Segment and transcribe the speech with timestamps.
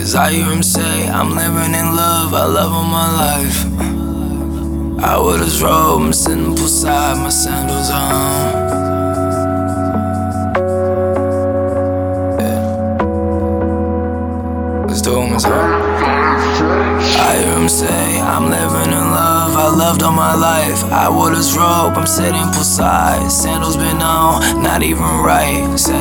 [0.00, 3.66] Cause I hear him say, I'm living in love, I love all my life.
[5.04, 8.70] I wear this robe, I'm sitting poolside, my sandals on.
[14.88, 15.44] Let's do it,
[17.20, 20.82] I hear him say, I'm living in love, I loved all my life.
[20.84, 23.30] I wore this robe, I'm sitting poolside.
[23.30, 25.78] Sandals been on, not even right.
[25.78, 25.99] Say,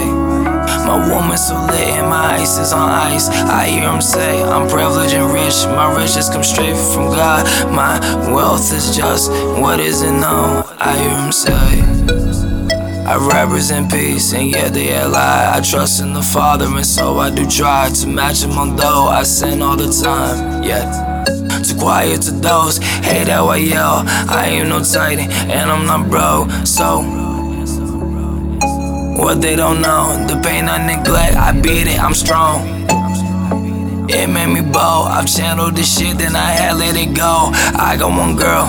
[1.10, 3.30] my woman's so lit and my ice is on ice.
[3.30, 5.66] I hear him say, I'm privileged and rich.
[5.76, 7.46] My riches come straight from God.
[7.72, 8.00] My
[8.32, 10.64] wealth is just what isn't known.
[10.78, 15.52] I hear him say, I represent peace, and yet they lie.
[15.56, 19.08] I trust in the Father, and so I do try to match him on though
[19.08, 20.64] I sin all the time.
[20.64, 21.10] Yet.
[21.64, 24.04] Too quiet to those, hate how I yell.
[24.06, 26.50] I ain't no titan, and I'm not broke.
[26.66, 27.02] So,
[29.30, 32.66] what they don't know, the pain I neglect, I beat it, I'm strong.
[34.10, 35.06] It made me bold.
[35.16, 37.52] I've channeled this shit, then I had let it go.
[37.54, 38.66] I got one girl.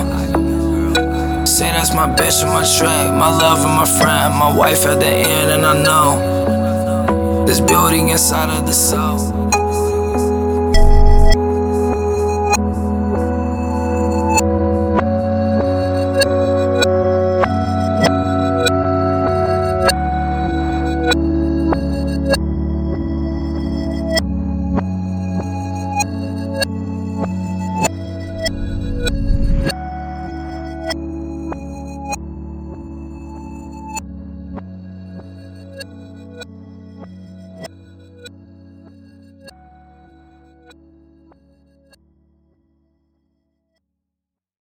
[1.47, 4.99] Say that's my bitch and my track, my love and my friend, my wife at
[4.99, 9.40] the end, and I know there's beauty inside of the soul.